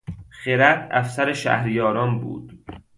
خرد 0.29 0.87
افسر 0.91 1.33
شهریاران 1.33 2.19
بود. 2.19 2.63